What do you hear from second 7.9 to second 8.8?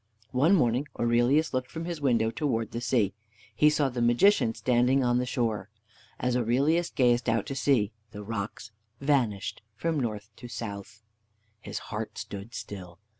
the rocks